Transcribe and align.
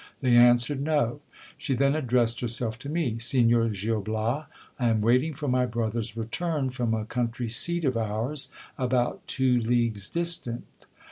They 0.21 0.35
answered, 0.35 0.81
No. 0.81 1.21
She 1.59 1.75
then 1.75 1.93
addressed 1.95 2.39
herself 2.41 2.79
to 2.79 2.89
me: 2.89 3.19
Signor 3.19 3.69
Gil 3.69 4.01
Bias, 4.01 4.47
I 4.79 4.87
am 4.89 4.99
waiting 4.99 5.35
for 5.35 5.47
my 5.47 5.67
brother's 5.67 6.17
return 6.17 6.71
from 6.71 6.95
a 6.95 7.05
country 7.05 7.47
seat 7.47 7.85
of 7.85 7.95
ours, 7.95 8.49
about 8.79 9.21
two 9.27 9.59
leagues 9.59 10.09
distant. 10.09 10.63